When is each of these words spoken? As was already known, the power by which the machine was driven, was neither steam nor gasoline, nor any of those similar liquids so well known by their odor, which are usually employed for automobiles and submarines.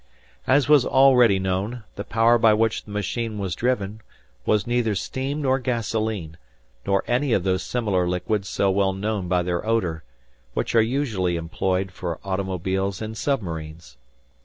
As 0.47 0.67
was 0.67 0.83
already 0.83 1.37
known, 1.37 1.83
the 1.93 2.03
power 2.03 2.39
by 2.39 2.55
which 2.55 2.85
the 2.85 2.89
machine 2.89 3.37
was 3.37 3.53
driven, 3.53 4.01
was 4.47 4.65
neither 4.65 4.95
steam 4.95 5.43
nor 5.43 5.59
gasoline, 5.59 6.37
nor 6.87 7.03
any 7.05 7.33
of 7.33 7.43
those 7.43 7.61
similar 7.61 8.07
liquids 8.07 8.49
so 8.49 8.71
well 8.71 8.93
known 8.93 9.27
by 9.27 9.43
their 9.43 9.63
odor, 9.63 10.03
which 10.55 10.73
are 10.73 10.81
usually 10.81 11.35
employed 11.35 11.91
for 11.91 12.17
automobiles 12.23 12.99
and 12.99 13.15
submarines. 13.15 13.97